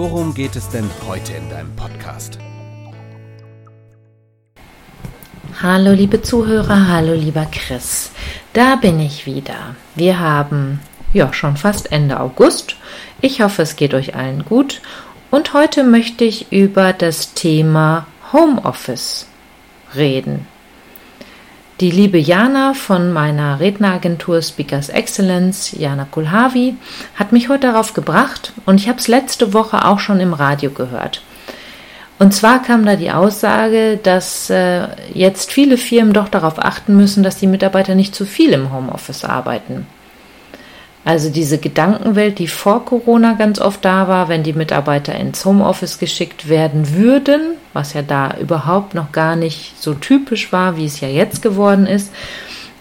[0.00, 2.38] worum geht es denn heute in deinem Podcast?
[5.60, 8.10] Hallo liebe Zuhörer, hallo lieber Chris.
[8.54, 9.76] Da bin ich wieder.
[9.94, 10.80] Wir haben
[11.12, 12.76] ja schon fast Ende August.
[13.20, 14.80] Ich hoffe, es geht euch allen gut.
[15.30, 19.26] Und heute möchte ich über das Thema Homeoffice
[19.94, 20.46] reden.
[21.80, 26.74] Die liebe Jana von meiner Redneragentur Speakers Excellence, Jana Kulhavi,
[27.14, 30.72] hat mich heute darauf gebracht und ich habe es letzte Woche auch schon im Radio
[30.72, 31.22] gehört.
[32.18, 37.22] Und zwar kam da die Aussage, dass äh, jetzt viele Firmen doch darauf achten müssen,
[37.22, 39.86] dass die Mitarbeiter nicht zu viel im Homeoffice arbeiten.
[41.04, 45.98] Also diese Gedankenwelt, die vor Corona ganz oft da war, wenn die Mitarbeiter ins Homeoffice
[45.98, 51.00] geschickt werden würden, was ja da überhaupt noch gar nicht so typisch war, wie es
[51.00, 52.12] ja jetzt geworden ist,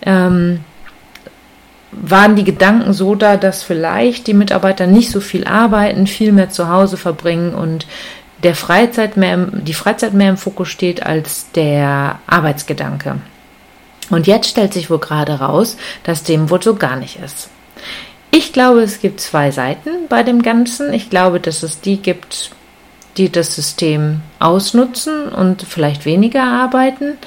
[0.01, 0.59] ähm,
[1.91, 6.49] waren die Gedanken so da, dass vielleicht die Mitarbeiter nicht so viel arbeiten, viel mehr
[6.49, 7.87] zu Hause verbringen und
[8.43, 13.15] der Freizeit mehr, die Freizeit mehr im Fokus steht als der Arbeitsgedanke.
[14.09, 17.49] Und jetzt stellt sich wohl gerade raus, dass dem wohl so gar nicht ist.
[18.31, 20.94] Ich glaube, es gibt zwei Seiten bei dem Ganzen.
[20.94, 22.52] Ich glaube, dass es die gibt,
[23.17, 27.17] die das System ausnutzen und vielleicht weniger arbeiten.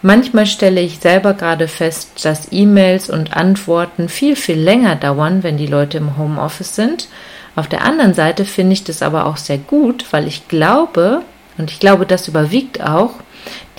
[0.00, 5.56] Manchmal stelle ich selber gerade fest, dass E-Mails und Antworten viel, viel länger dauern, wenn
[5.56, 7.08] die Leute im Homeoffice sind.
[7.56, 11.22] Auf der anderen Seite finde ich das aber auch sehr gut, weil ich glaube,
[11.56, 13.14] und ich glaube, das überwiegt auch,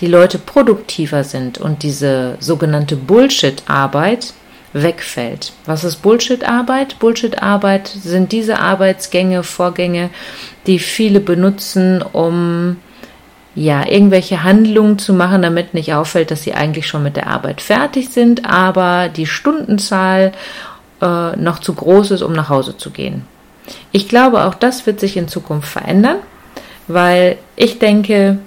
[0.02, 4.34] die Leute produktiver sind und diese sogenannte Bullshit-Arbeit
[4.74, 5.54] wegfällt.
[5.66, 7.00] Was ist Bullshit-Arbeit?
[7.00, 10.10] Bullshit-Arbeit sind diese Arbeitsgänge, Vorgänge,
[10.68, 12.78] die viele benutzen, um
[13.56, 17.62] ja, irgendwelche Handlungen zu machen, damit nicht auffällt, dass sie eigentlich schon mit der Arbeit
[17.62, 20.32] fertig sind, aber die Stundenzahl
[21.02, 23.26] äh, noch zu groß ist, um nach Hause zu gehen.
[23.92, 26.18] Ich glaube, auch das wird sich in Zukunft verändern,
[26.88, 28.38] weil ich denke,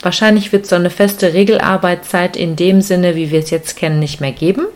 [0.00, 4.20] wahrscheinlich wird so eine feste Regelarbeitszeit in dem Sinne, wie wir es jetzt kennen, nicht
[4.20, 4.66] mehr geben,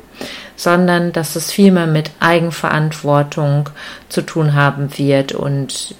[0.56, 3.69] sondern dass es viel mehr mit Eigenverantwortung
[4.09, 5.94] zu tun haben wird und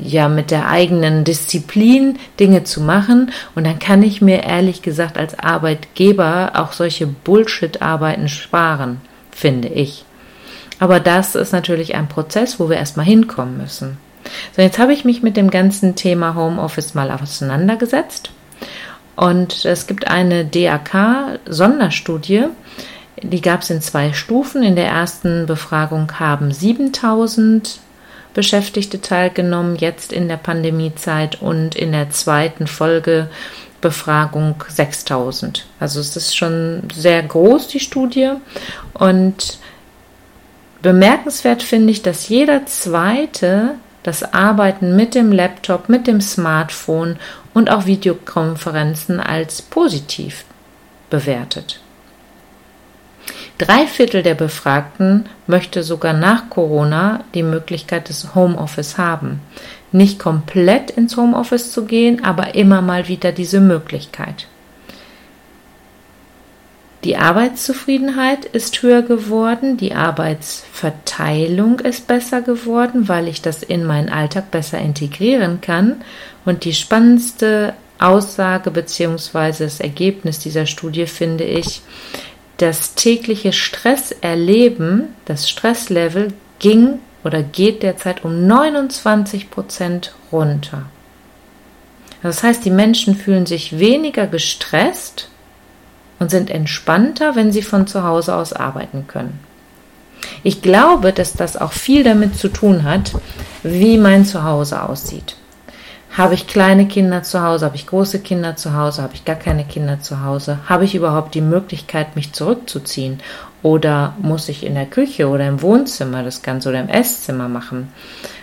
[0.00, 5.16] ja mit der eigenen Disziplin Dinge zu machen und dann kann ich mir ehrlich gesagt
[5.16, 10.04] als Arbeitgeber auch solche Bullshit-Arbeiten sparen, finde ich.
[10.78, 13.98] Aber das ist natürlich ein Prozess, wo wir erstmal hinkommen müssen.
[14.56, 18.30] So, jetzt habe ich mich mit dem ganzen Thema Homeoffice mal auseinandergesetzt.
[19.16, 22.44] Und es gibt eine DAK-Sonderstudie,
[23.22, 24.62] die gab es in zwei Stufen.
[24.62, 27.80] In der ersten Befragung haben 7000
[28.32, 33.28] Beschäftigte teilgenommen, jetzt in der Pandemiezeit und in der zweiten Folge
[33.80, 35.66] Befragung 6000.
[35.80, 38.32] Also es ist schon sehr groß, die Studie.
[38.94, 39.58] Und
[40.82, 47.16] Bemerkenswert finde ich, dass jeder zweite das Arbeiten mit dem Laptop, mit dem Smartphone
[47.52, 50.44] und auch Videokonferenzen als positiv
[51.10, 51.80] bewertet.
[53.60, 59.42] Drei Viertel der Befragten möchte sogar nach Corona die Möglichkeit des Homeoffice haben.
[59.92, 64.46] Nicht komplett ins Homeoffice zu gehen, aber immer mal wieder diese Möglichkeit.
[67.04, 74.08] Die Arbeitszufriedenheit ist höher geworden, die Arbeitsverteilung ist besser geworden, weil ich das in meinen
[74.08, 76.00] Alltag besser integrieren kann.
[76.46, 79.64] Und die spannendste Aussage bzw.
[79.64, 81.82] das Ergebnis dieser Studie finde ich,
[82.60, 90.82] das tägliche Stresserleben, das Stresslevel ging oder geht derzeit um 29 Prozent runter.
[92.22, 95.30] Das heißt, die Menschen fühlen sich weniger gestresst
[96.18, 99.40] und sind entspannter, wenn sie von zu Hause aus arbeiten können.
[100.42, 103.12] Ich glaube, dass das auch viel damit zu tun hat,
[103.62, 105.36] wie mein Zuhause aussieht.
[106.12, 107.66] Habe ich kleine Kinder zu Hause?
[107.66, 109.02] Habe ich große Kinder zu Hause?
[109.02, 110.58] Habe ich gar keine Kinder zu Hause?
[110.68, 113.20] Habe ich überhaupt die Möglichkeit, mich zurückzuziehen?
[113.62, 117.92] Oder muss ich in der Küche oder im Wohnzimmer das Ganze oder im Esszimmer machen?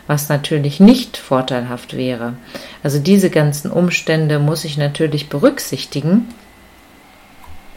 [0.05, 2.33] Was natürlich nicht vorteilhaft wäre.
[2.83, 6.29] Also diese ganzen Umstände muss ich natürlich berücksichtigen,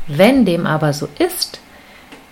[0.07, 1.61] wenn dem aber so ist,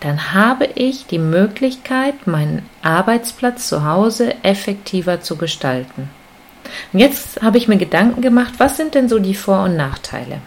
[0.00, 6.10] dann habe ich die Möglichkeit, meinen Arbeitsplatz zu Hause effektiver zu gestalten.
[6.92, 10.40] Und jetzt habe ich mir Gedanken gemacht, was sind denn so die Vor- und Nachteile?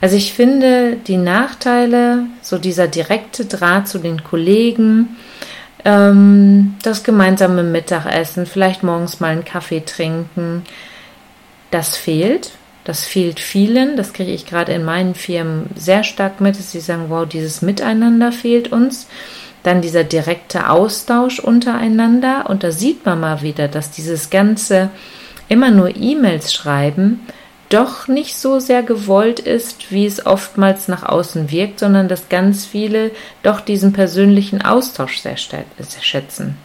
[0.00, 5.16] Also ich finde die Nachteile, so dieser direkte Draht zu den Kollegen,
[5.84, 10.64] ähm, das gemeinsame Mittagessen, vielleicht morgens mal einen Kaffee trinken,
[11.70, 12.52] das fehlt.
[12.84, 13.96] Das fehlt vielen.
[13.96, 17.60] Das kriege ich gerade in meinen Firmen sehr stark mit, dass sie sagen, wow, dieses
[17.60, 19.08] Miteinander fehlt uns.
[19.66, 22.48] Dann dieser direkte Austausch untereinander.
[22.48, 24.90] Und da sieht man mal wieder, dass dieses ganze
[25.48, 27.26] immer nur E-Mails schreiben
[27.68, 32.64] doch nicht so sehr gewollt ist, wie es oftmals nach außen wirkt, sondern dass ganz
[32.64, 33.10] viele
[33.42, 36.56] doch diesen persönlichen Austausch sehr, schätzen.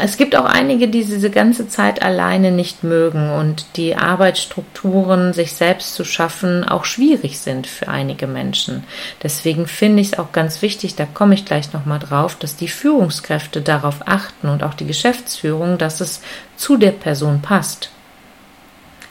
[0.00, 5.52] Es gibt auch einige, die diese ganze Zeit alleine nicht mögen und die Arbeitsstrukturen, sich
[5.52, 8.84] selbst zu schaffen, auch schwierig sind für einige Menschen.
[9.22, 12.68] Deswegen finde ich es auch ganz wichtig, da komme ich gleich nochmal drauf, dass die
[12.68, 16.20] Führungskräfte darauf achten und auch die Geschäftsführung, dass es
[16.56, 17.90] zu der Person passt.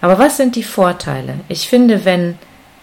[0.01, 1.39] Aber was sind die Vorteile?
[1.47, 2.37] Ich finde, wenn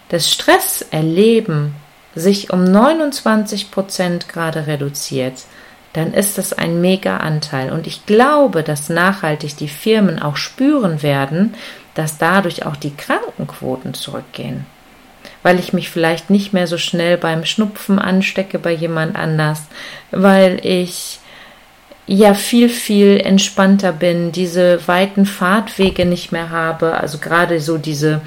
[0.09, 1.73] das Stresserleben
[2.15, 5.45] sich um 29 Prozent gerade reduziert,
[5.93, 7.71] dann ist das ein mega Anteil.
[7.71, 11.53] Und ich glaube, dass nachhaltig die Firmen auch spüren werden,
[11.93, 14.65] dass dadurch auch die Krankenquoten zurückgehen.
[15.43, 19.63] Weil ich mich vielleicht nicht mehr so schnell beim Schnupfen anstecke bei jemand anders,
[20.11, 21.19] weil ich
[22.07, 28.21] ja viel, viel entspannter bin, diese weiten Fahrtwege nicht mehr habe, also gerade so diese,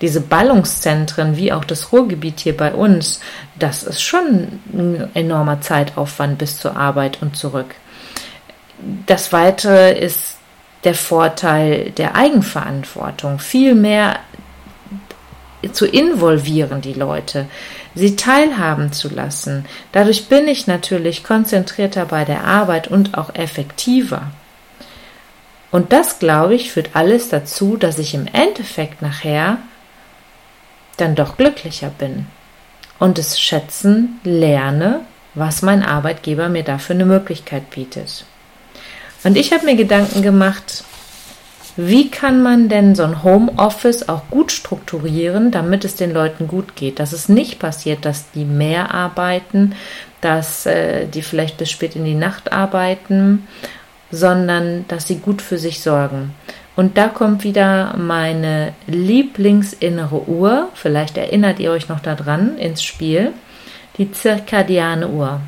[0.00, 3.20] diese Ballungszentren wie auch das Ruhrgebiet hier bei uns,
[3.58, 7.74] das ist schon ein enormer Zeitaufwand bis zur Arbeit und zurück.
[9.06, 10.38] Das Weitere ist
[10.84, 14.20] der Vorteil der Eigenverantwortung, viel mehr
[15.72, 17.46] zu involvieren, die Leute
[17.94, 19.66] sie teilhaben zu lassen.
[19.92, 24.30] Dadurch bin ich natürlich konzentrierter bei der Arbeit und auch effektiver.
[25.70, 29.58] Und das, glaube ich, führt alles dazu, dass ich im Endeffekt nachher
[31.00, 32.26] dann doch glücklicher bin
[32.98, 35.00] und es schätzen lerne,
[35.34, 38.24] was mein Arbeitgeber mir dafür eine Möglichkeit bietet.
[39.24, 40.84] Und ich habe mir Gedanken gemacht,
[41.76, 46.74] wie kann man denn so ein Homeoffice auch gut strukturieren, damit es den Leuten gut
[46.74, 46.98] geht?
[46.98, 49.74] Dass es nicht passiert, dass die mehr arbeiten,
[50.20, 53.46] dass äh, die vielleicht bis spät in die Nacht arbeiten,
[54.10, 56.34] sondern dass sie gut für sich sorgen.
[56.80, 63.32] Und da kommt wieder meine Lieblingsinnere Uhr, vielleicht erinnert ihr euch noch daran, ins Spiel,
[63.98, 65.42] die zirkadiane Uhr.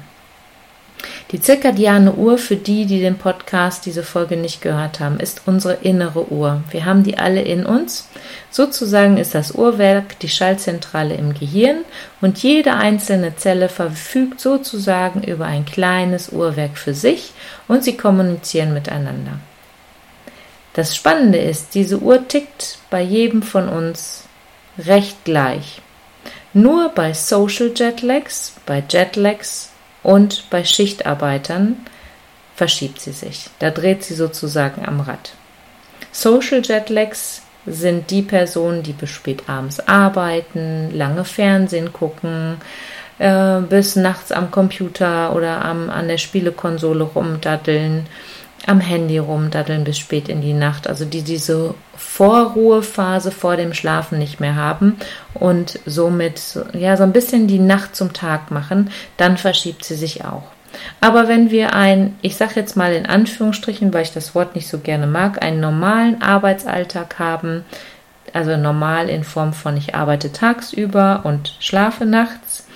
[1.31, 5.73] Die zirkadiane Uhr, für die, die den Podcast, diese Folge nicht gehört haben, ist unsere
[5.73, 6.62] innere Uhr.
[6.70, 8.11] Wir haben die alle in uns.
[8.50, 11.78] Sozusagen ist das Uhrwerk die Schaltzentrale im Gehirn
[12.20, 17.32] und jede einzelne Zelle verfügt sozusagen über ein kleines Uhrwerk für sich
[17.69, 19.38] und sie kommunizieren miteinander.
[20.75, 24.25] Das Spannende ist, diese Uhr tickt bei jedem von uns
[24.79, 25.83] recht gleich.
[26.55, 29.71] Nur bei Social Jetlags, bei Jetlags
[30.03, 31.77] und bei Schichtarbeitern
[32.55, 33.49] verschiebt sie sich.
[33.59, 35.33] Da dreht sie sozusagen am Rad.
[36.11, 42.61] Social Jetlags sind die Personen, die bis spät abends arbeiten, lange Fernsehen gucken,
[43.19, 48.07] äh, bis nachts am Computer oder am, an der Spielekonsole rumdaddeln
[48.67, 54.19] am Handy rumdaddeln bis spät in die Nacht, also die diese Vorruhephase vor dem Schlafen
[54.19, 54.97] nicht mehr haben
[55.35, 60.25] und somit ja so ein bisschen die Nacht zum Tag machen, dann verschiebt sie sich
[60.25, 60.45] auch.
[61.00, 64.69] Aber wenn wir ein, ich sage jetzt mal in Anführungsstrichen, weil ich das Wort nicht
[64.69, 67.64] so gerne mag, einen normalen Arbeitsalltag haben,
[68.33, 72.66] also normal in Form von ich arbeite tagsüber und schlafe nachts,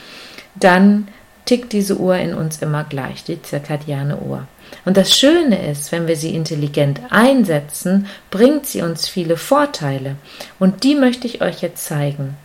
[0.55, 1.09] dann
[1.47, 4.47] tickt diese Uhr in uns immer gleich, die zirkadiane Uhr.
[4.85, 10.17] Und das Schöne ist, wenn wir sie intelligent einsetzen, bringt sie uns viele Vorteile.
[10.59, 12.37] Und die möchte ich euch jetzt zeigen.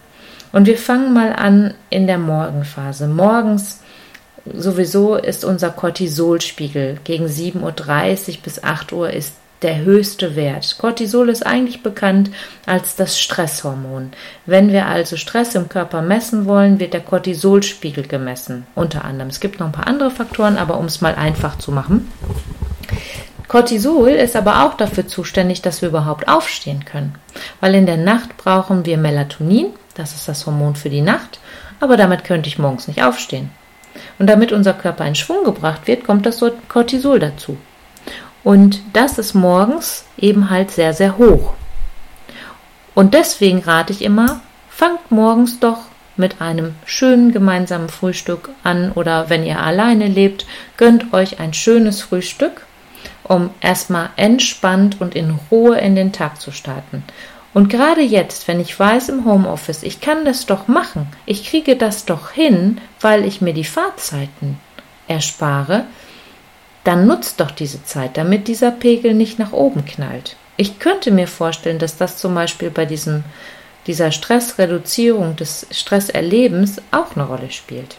[0.52, 3.08] Und wir fangen mal an in der Morgenphase.
[3.08, 3.82] Morgens
[4.54, 10.78] sowieso ist unser Cortisolspiegel gegen 7.30 Uhr bis 8 Uhr ist der höchste Wert.
[10.80, 12.32] Cortisol ist eigentlich bekannt
[12.66, 14.12] als das Stresshormon.
[14.46, 19.30] Wenn wir also Stress im Körper messen wollen, wird der Cortisolspiegel gemessen, unter anderem.
[19.30, 22.12] Es gibt noch ein paar andere Faktoren, aber um es mal einfach zu machen.
[23.48, 27.16] Cortisol ist aber auch dafür zuständig, dass wir überhaupt aufstehen können,
[27.60, 31.40] weil in der Nacht brauchen wir Melatonin, das ist das Hormon für die Nacht,
[31.82, 33.50] aber damit könnte ich morgens nicht aufstehen.
[34.20, 37.58] Und damit unser Körper in Schwung gebracht wird, kommt das Cortisol dazu.
[38.44, 41.54] Und das ist morgens eben halt sehr, sehr hoch.
[42.96, 45.80] Und deswegen rate ich immer, fangt morgens doch
[46.18, 50.46] mit einem schönen gemeinsamen Frühstück an oder wenn ihr alleine lebt,
[50.78, 52.66] gönnt euch ein schönes Frühstück
[53.32, 57.04] um erstmal entspannt und in Ruhe in den Tag zu starten.
[57.54, 61.76] Und gerade jetzt, wenn ich weiß im Homeoffice, ich kann das doch machen, ich kriege
[61.76, 64.60] das doch hin, weil ich mir die Fahrzeiten
[65.08, 65.86] erspare,
[66.84, 70.36] dann nutzt doch diese Zeit, damit dieser Pegel nicht nach oben knallt.
[70.58, 73.24] Ich könnte mir vorstellen, dass das zum Beispiel bei diesem,
[73.88, 77.98] dieser Stressreduzierung des Stresserlebens auch eine Rolle spielt.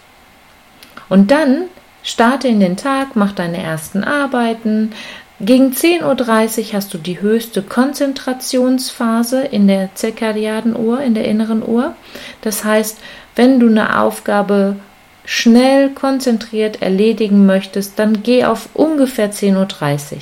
[1.08, 1.64] Und dann
[2.02, 4.92] starte in den Tag, mach deine ersten Arbeiten.
[5.40, 11.94] Gegen 10.30 Uhr hast du die höchste Konzentrationsphase in der zirkadianen in der inneren Uhr.
[12.42, 12.98] Das heißt,
[13.34, 14.76] wenn du eine Aufgabe
[15.24, 20.20] schnell konzentriert erledigen möchtest, dann geh auf ungefähr 10.30 Uhr.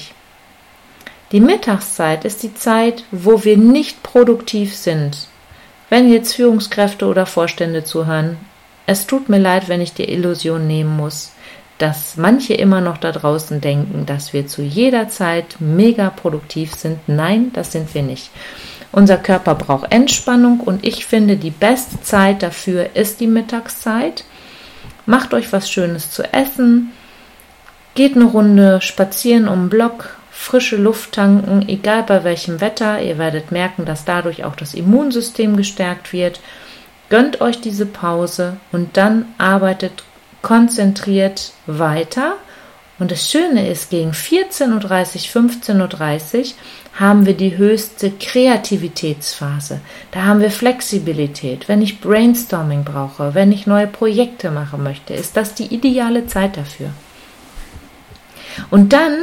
[1.32, 5.28] Die Mittagszeit ist die Zeit, wo wir nicht produktiv sind.
[5.88, 8.36] Wenn jetzt Führungskräfte oder Vorstände zuhören,
[8.86, 11.32] es tut mir leid, wenn ich die Illusion nehmen muss,
[11.78, 16.98] dass manche immer noch da draußen denken, dass wir zu jeder Zeit mega produktiv sind.
[17.06, 18.30] Nein, das sind wir nicht.
[18.92, 24.24] Unser Körper braucht Entspannung und ich finde, die beste Zeit dafür ist die Mittagszeit.
[25.10, 26.92] Macht euch was Schönes zu essen,
[27.96, 33.02] geht eine Runde spazieren um den Block, frische Luft tanken, egal bei welchem Wetter.
[33.02, 36.38] Ihr werdet merken, dass dadurch auch das Immunsystem gestärkt wird.
[37.08, 40.04] Gönnt euch diese Pause und dann arbeitet
[40.42, 42.36] konzentriert weiter.
[43.00, 46.44] Und das Schöne ist, gegen 14.30 Uhr, 15.30 Uhr
[47.00, 49.80] haben wir die höchste Kreativitätsphase.
[50.10, 51.66] Da haben wir Flexibilität.
[51.66, 56.58] Wenn ich Brainstorming brauche, wenn ich neue Projekte machen möchte, ist das die ideale Zeit
[56.58, 56.90] dafür.
[58.70, 59.16] Und dann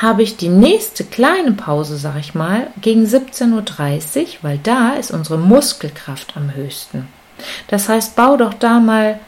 [0.00, 5.10] habe ich die nächste kleine Pause, sag ich mal, gegen 17.30 Uhr, weil da ist
[5.10, 7.08] unsere Muskelkraft am höchsten.
[7.66, 9.18] Das heißt, bau doch da mal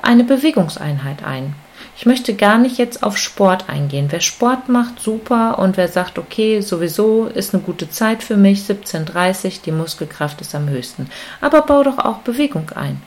[0.00, 1.56] eine Bewegungseinheit ein.
[1.96, 4.06] Ich möchte gar nicht jetzt auf Sport eingehen.
[4.10, 5.58] Wer Sport macht, super.
[5.58, 10.54] Und wer sagt, okay, sowieso ist eine gute Zeit für mich, 17.30 die Muskelkraft ist
[10.54, 11.08] am höchsten.
[11.40, 13.00] Aber bau doch auch Bewegung ein.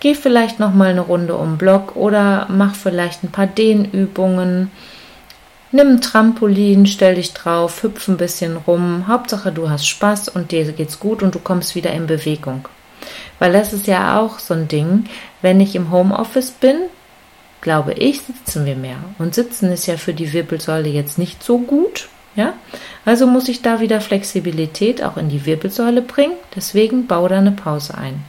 [0.00, 4.70] Geh vielleicht noch mal eine Runde um Block oder mach vielleicht ein paar Dehnübungen.
[5.70, 9.06] Nimm ein Trampolin, stell dich drauf, hüpf ein bisschen rum.
[9.08, 12.66] Hauptsache, du hast Spaß und dir geht's gut und du kommst wieder in Bewegung.
[13.38, 15.04] Weil das ist ja auch so ein Ding,
[15.42, 16.76] wenn ich im Homeoffice bin,
[17.60, 18.98] glaube ich, sitzen wir mehr.
[19.18, 22.08] Und sitzen ist ja für die Wirbelsäule jetzt nicht so gut.
[22.34, 22.54] Ja?
[23.04, 26.36] Also muss ich da wieder Flexibilität auch in die Wirbelsäule bringen.
[26.54, 28.22] Deswegen baue da eine Pause ein.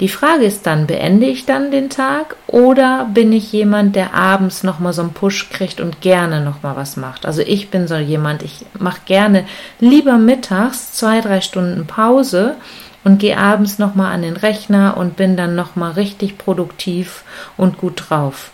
[0.00, 4.64] Die Frage ist dann, beende ich dann den Tag oder bin ich jemand, der abends
[4.64, 7.24] nochmal so einen Push kriegt und gerne nochmal was macht?
[7.26, 9.46] Also ich bin so jemand, ich mache gerne
[9.78, 12.56] lieber mittags zwei, drei Stunden Pause
[13.04, 17.22] und gehe abends nochmal an den Rechner und bin dann nochmal richtig produktiv
[17.56, 18.50] und gut drauf.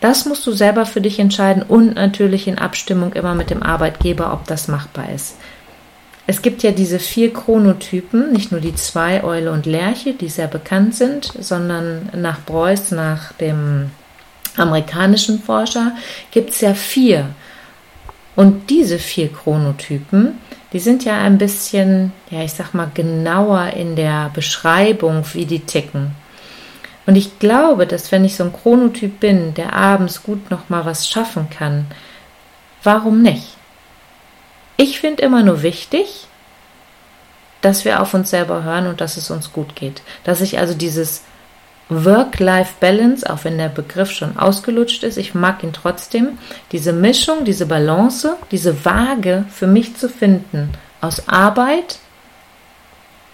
[0.00, 4.32] Das musst du selber für dich entscheiden und natürlich in Abstimmung immer mit dem Arbeitgeber,
[4.32, 5.36] ob das machbar ist.
[6.26, 10.46] Es gibt ja diese vier Chronotypen, nicht nur die zwei, Eule und Lerche, die sehr
[10.46, 13.90] bekannt sind, sondern nach Beuys, nach dem
[14.56, 15.92] amerikanischen Forscher,
[16.30, 17.30] gibt es ja vier.
[18.40, 20.38] Und diese vier Chronotypen,
[20.72, 25.60] die sind ja ein bisschen, ja, ich sag mal, genauer in der Beschreibung, wie die
[25.60, 26.12] ticken.
[27.04, 30.86] Und ich glaube, dass wenn ich so ein Chronotyp bin, der abends gut noch mal
[30.86, 31.84] was schaffen kann,
[32.82, 33.58] warum nicht?
[34.78, 36.26] Ich finde immer nur wichtig,
[37.60, 40.00] dass wir auf uns selber hören und dass es uns gut geht.
[40.24, 41.24] Dass ich also dieses
[41.90, 46.38] Work-Life-Balance, auch wenn der Begriff schon ausgelutscht ist, ich mag ihn trotzdem,
[46.72, 50.70] diese Mischung, diese Balance, diese Waage für mich zu finden
[51.00, 51.98] aus Arbeit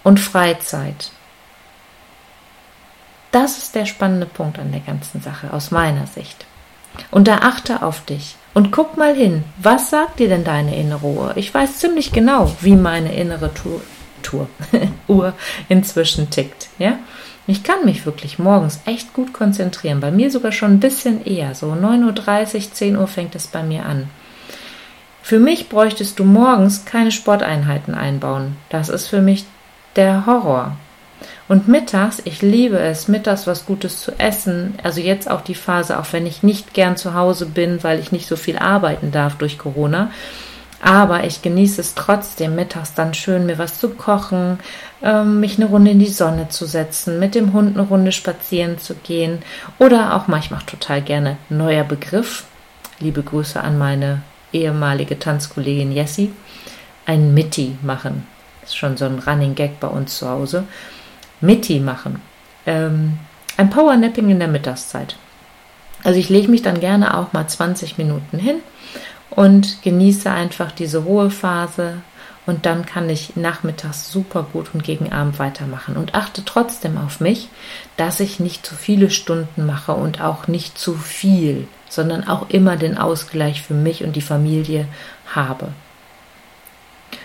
[0.02, 1.10] und Freizeit.
[3.32, 6.46] Das ist der spannende Punkt an der ganzen Sache aus meiner Sicht.
[7.10, 8.36] Und da achte auf dich.
[8.54, 11.36] Und guck mal hin, was sagt dir denn deine innere Uhr?
[11.36, 13.82] Ich weiß ziemlich genau, wie meine innere Tour,
[14.22, 14.48] Tour,
[15.08, 15.34] Uhr
[15.68, 16.68] inzwischen tickt.
[16.78, 16.98] Ja?
[17.48, 20.00] Ich kann mich wirklich morgens echt gut konzentrieren.
[20.00, 21.54] Bei mir sogar schon ein bisschen eher.
[21.54, 24.08] So 9.30 Uhr, 10 Uhr fängt es bei mir an.
[25.22, 28.56] Für mich bräuchtest du morgens keine Sporteinheiten einbauen.
[28.68, 29.44] Das ist für mich
[29.94, 30.76] der Horror.
[31.48, 34.74] Und mittags, ich liebe es, mittags was Gutes zu essen.
[34.82, 38.10] Also jetzt auch die Phase, auch wenn ich nicht gern zu Hause bin, weil ich
[38.10, 40.10] nicht so viel arbeiten darf durch Corona.
[40.82, 44.58] Aber ich genieße es trotzdem, mittags dann schön mir was zu kochen,
[45.02, 48.78] ähm, mich eine Runde in die Sonne zu setzen, mit dem Hund eine Runde spazieren
[48.78, 49.42] zu gehen
[49.78, 52.44] oder auch manchmal total gerne neuer Begriff.
[52.98, 56.32] Liebe Grüße an meine ehemalige Tanzkollegin Jessie.
[57.06, 58.26] Ein Mitti machen.
[58.60, 60.64] Das ist schon so ein Running Gag bei uns zu Hause.
[61.40, 62.20] Mitti machen.
[62.66, 63.18] Ähm,
[63.56, 65.16] ein Powernapping in der Mittagszeit.
[66.04, 68.56] Also ich lege mich dann gerne auch mal 20 Minuten hin
[69.36, 71.98] und genieße einfach diese Ruhephase
[72.46, 77.20] und dann kann ich nachmittags super gut und gegen Abend weitermachen und achte trotzdem auf
[77.20, 77.48] mich,
[77.96, 82.76] dass ich nicht zu viele Stunden mache und auch nicht zu viel, sondern auch immer
[82.76, 84.88] den Ausgleich für mich und die Familie
[85.34, 85.68] habe.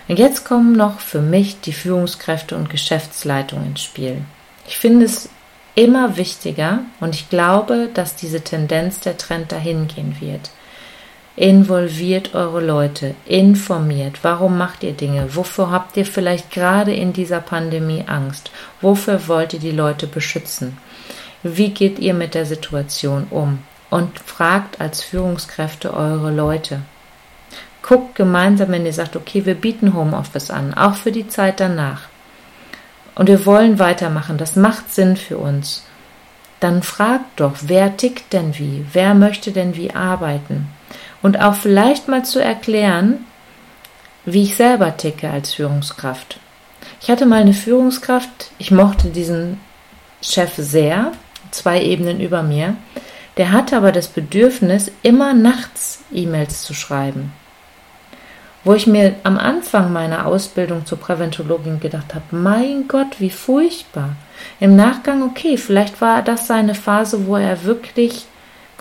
[0.08, 4.22] Und jetzt kommen noch für mich die Führungskräfte und Geschäftsleitung ins Spiel.
[4.68, 5.30] Ich finde es
[5.75, 10.50] immer wichtiger und ich glaube, dass diese Tendenz der Trend dahin gehen wird.
[11.42, 17.40] Involviert eure Leute, informiert, warum macht ihr Dinge, wofür habt ihr vielleicht gerade in dieser
[17.40, 20.78] Pandemie Angst, wofür wollt ihr die Leute beschützen,
[21.42, 23.58] wie geht ihr mit der Situation um
[23.90, 26.82] und fragt als Führungskräfte eure Leute.
[27.82, 32.02] Guckt gemeinsam, wenn ihr sagt, okay, wir bieten Homeoffice an, auch für die Zeit danach.
[33.16, 35.88] Und wir wollen weitermachen, das macht Sinn für uns.
[36.60, 40.68] Dann fragt doch, wer tickt denn wie, wer möchte denn wie arbeiten.
[41.22, 43.25] Und auch vielleicht mal zu erklären,
[44.25, 46.40] wie ich selber ticke als Führungskraft.
[47.01, 49.60] Ich hatte mal eine Führungskraft, ich mochte diesen
[50.22, 51.12] Chef sehr,
[51.51, 52.75] zwei Ebenen über mir.
[53.38, 57.32] Der hatte aber das Bedürfnis, immer nachts E-Mails zu schreiben
[58.63, 64.16] wo ich mir am Anfang meiner Ausbildung zur Präventologin gedacht habe, mein Gott, wie furchtbar.
[64.60, 68.25] Im Nachgang, okay, vielleicht war das seine Phase, wo er wirklich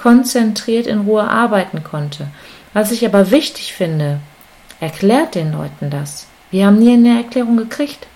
[0.01, 2.29] konzentriert in Ruhe arbeiten konnte.
[2.73, 4.21] Was ich aber wichtig finde,
[4.81, 6.27] erklärt den Leuten das.
[6.51, 8.07] Wir haben nie eine Erklärung gekriegt.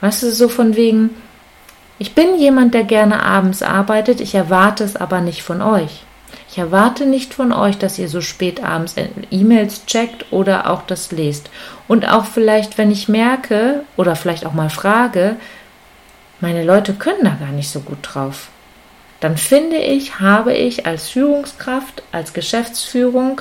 [0.00, 1.10] Weißt du, so von wegen,
[1.98, 6.04] ich bin jemand, der gerne abends arbeitet, ich erwarte es aber nicht von euch.
[6.48, 8.94] Ich erwarte nicht von euch, dass ihr so spät abends
[9.30, 11.50] E-Mails checkt oder auch das lest.
[11.88, 15.34] Und auch vielleicht, wenn ich merke oder vielleicht auch mal frage,
[16.40, 18.51] meine Leute können da gar nicht so gut drauf.
[19.22, 23.40] Dann finde ich, habe ich als Führungskraft, als Geschäftsführung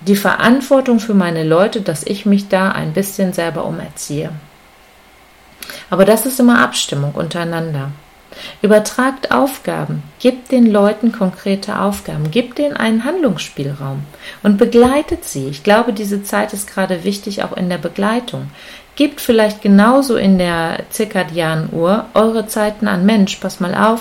[0.00, 4.30] die Verantwortung für meine Leute, dass ich mich da ein bisschen selber umerziehe.
[5.90, 7.90] Aber das ist immer Abstimmung untereinander.
[8.62, 14.02] Übertragt Aufgaben, gebt den Leuten konkrete Aufgaben, gebt ihnen einen Handlungsspielraum
[14.42, 15.46] und begleitet sie.
[15.48, 18.50] Ich glaube, diese Zeit ist gerade wichtig, auch in der Begleitung.
[18.96, 23.04] Gebt vielleicht genauso in der zirkadianen Uhr eure Zeiten an.
[23.04, 24.00] Mensch, pass mal auf,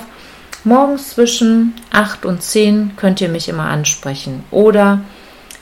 [0.65, 4.43] morgens zwischen 8 und 10 könnt ihr mich immer ansprechen.
[4.51, 5.01] Oder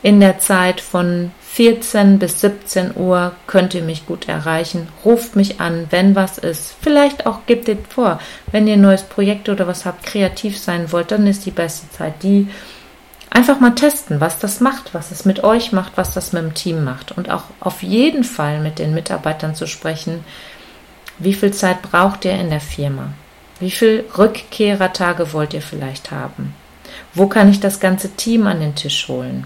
[0.04, 4.88] in der Zeit von 14 bis 17 Uhr könnt ihr mich gut erreichen.
[5.04, 6.76] Ruft mich an, wenn was ist.
[6.82, 8.20] Vielleicht auch gebt ihr vor,
[8.52, 11.90] wenn ihr ein neues Projekt oder was habt, kreativ sein wollt, dann ist die beste
[11.90, 12.48] Zeit die.
[13.30, 16.54] Einfach mal testen, was das macht, was es mit euch macht, was das mit dem
[16.54, 17.12] Team macht.
[17.14, 20.24] Und auch auf jeden Fall mit den Mitarbeitern zu sprechen,
[21.18, 23.14] wie viel Zeit braucht ihr in der Firma?
[23.62, 26.56] Wie viel Rückkehrertage wollt ihr vielleicht haben?
[27.14, 29.46] Wo kann ich das ganze Team an den Tisch holen?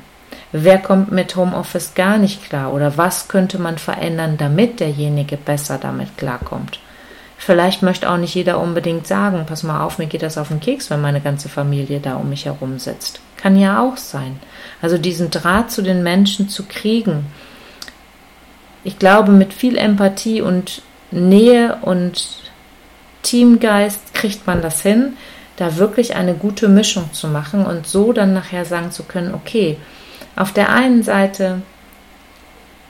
[0.54, 5.78] Wer kommt mit Homeoffice gar nicht klar oder was könnte man verändern, damit derjenige besser
[5.78, 6.80] damit klarkommt?
[7.38, 10.62] Vielleicht möchte auch nicht jeder unbedingt sagen, pass mal auf, mir geht das auf den
[10.62, 13.20] Keks, wenn meine ganze Familie da um mich herum sitzt.
[13.36, 14.40] Kann ja auch sein.
[14.82, 17.26] Also diesen Draht zu den Menschen zu kriegen.
[18.86, 22.46] Ich glaube, mit viel Empathie und Nähe und
[23.26, 25.14] Teamgeist kriegt man das hin,
[25.56, 29.78] da wirklich eine gute Mischung zu machen und so dann nachher sagen zu können, okay,
[30.36, 31.62] auf der einen Seite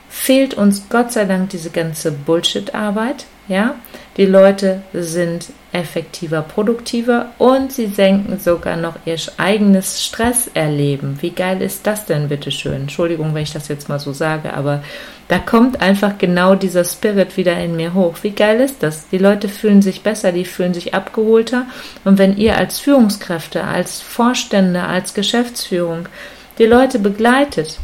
[0.08, 3.26] fehlt uns Gott sei Dank diese ganze Bullshit-Arbeit.
[3.48, 3.74] Ja,
[4.16, 11.18] die Leute sind effektiver, produktiver und sie senken sogar noch ihr eigenes Stresserleben.
[11.20, 12.82] Wie geil ist das denn, bitteschön?
[12.82, 14.82] Entschuldigung, wenn ich das jetzt mal so sage, aber
[15.28, 18.14] da kommt einfach genau dieser Spirit wieder in mir hoch.
[18.22, 19.08] Wie geil ist das?
[19.08, 21.66] Die Leute fühlen sich besser, die fühlen sich abgeholter.
[22.04, 26.08] Und wenn ihr als Führungskräfte, als Vorstände, als Geschäftsführung
[26.58, 27.78] die Leute begleitet,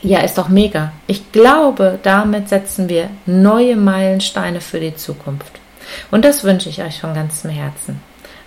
[0.00, 0.92] ja, ist doch mega.
[1.06, 5.60] Ich glaube, damit setzen wir neue Meilensteine für die Zukunft.
[6.10, 8.00] Und das wünsche ich euch von ganzem Herzen.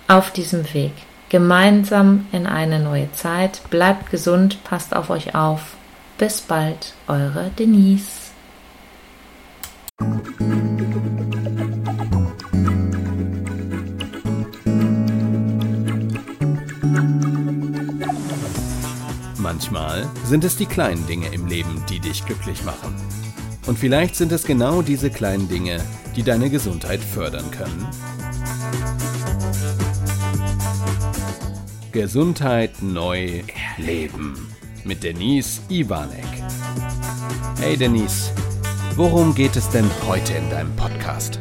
[0.08, 0.92] Auf diesem Weg.
[1.28, 3.60] Gemeinsam in eine neue Zeit.
[3.70, 5.74] Bleibt gesund, passt auf euch auf.
[6.18, 8.21] Bis bald, eure Denise.
[19.62, 22.96] Manchmal sind es die kleinen Dinge im Leben, die dich glücklich machen.
[23.64, 25.80] Und vielleicht sind es genau diese kleinen Dinge,
[26.16, 27.86] die deine Gesundheit fördern können.
[31.92, 33.42] Gesundheit neu
[33.76, 34.48] erleben
[34.82, 36.26] mit Denise Iwanek.
[37.60, 38.32] Hey Denise,
[38.96, 41.38] worum geht es denn heute in deinem Podcast?